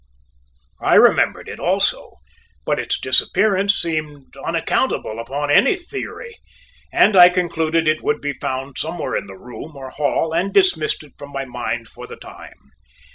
I 0.81 0.95
remembered 0.95 1.47
it, 1.47 1.59
also, 1.59 2.13
but 2.65 2.79
its 2.79 2.99
disappearance 2.99 3.75
seemed 3.75 4.35
unaccountable 4.43 5.19
upon 5.19 5.51
any 5.51 5.75
theory, 5.75 6.37
and 6.91 7.15
I 7.15 7.29
concluded 7.29 7.87
it 7.87 8.01
would 8.01 8.19
be 8.19 8.33
found 8.33 8.79
somewhere 8.79 9.15
in 9.15 9.27
the 9.27 9.37
room 9.37 9.75
or 9.75 9.91
hall 9.91 10.33
and 10.33 10.51
dismissed 10.51 11.03
it 11.03 11.13
from 11.19 11.31
my 11.31 11.45
mind 11.45 11.87
for 11.87 12.07
the 12.07 12.15
time. 12.17 12.57